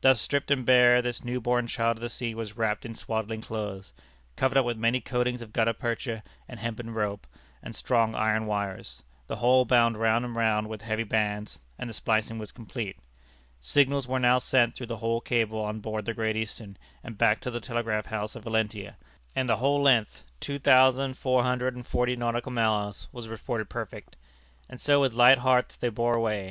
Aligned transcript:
Thus 0.00 0.20
stripped 0.20 0.50
and 0.50 0.66
bare 0.66 1.00
this 1.00 1.22
new 1.24 1.40
born 1.40 1.68
child 1.68 1.98
of 1.98 2.00
the 2.00 2.08
sea 2.08 2.34
was 2.34 2.56
wrapped 2.56 2.84
in 2.84 2.96
swaddling 2.96 3.40
clothes, 3.42 3.92
covered 4.34 4.58
up 4.58 4.64
with 4.64 4.76
many 4.76 5.00
coatings 5.00 5.40
of 5.40 5.52
gutta 5.52 5.72
percha, 5.72 6.24
and 6.48 6.58
hempen 6.58 6.90
rope, 6.92 7.28
and 7.62 7.76
strong 7.76 8.16
iron 8.16 8.46
wires, 8.46 9.04
the 9.28 9.36
whole 9.36 9.64
bound 9.64 9.96
round 9.96 10.24
and 10.24 10.34
round 10.34 10.68
with 10.68 10.82
heavy 10.82 11.04
bands, 11.04 11.60
and 11.78 11.88
the 11.88 11.94
splicing 11.94 12.38
was 12.40 12.50
complete. 12.50 12.96
Signals 13.60 14.08
were 14.08 14.18
now 14.18 14.38
sent 14.38 14.74
through 14.74 14.88
the 14.88 14.96
whole 14.96 15.20
cable 15.20 15.60
on 15.60 15.78
board 15.78 16.06
the 16.06 16.12
Great 16.12 16.34
Eastern 16.34 16.76
and 17.04 17.16
back 17.16 17.38
to 17.38 17.50
the 17.52 17.60
telegraph 17.60 18.06
house 18.06 18.34
at 18.34 18.42
Valentia, 18.42 18.96
and 19.36 19.48
the 19.48 19.58
whole 19.58 19.80
length, 19.80 20.24
two 20.40 20.58
thousand 20.58 21.16
four 21.16 21.44
hundred 21.44 21.76
and 21.76 21.86
forty 21.86 22.16
nautical 22.16 22.50
miles, 22.50 23.06
was 23.12 23.28
reported 23.28 23.70
perfect. 23.70 24.16
And 24.68 24.80
so 24.80 25.00
with 25.00 25.12
light 25.12 25.38
hearts 25.38 25.76
they 25.76 25.88
bore 25.88 26.14
away. 26.16 26.46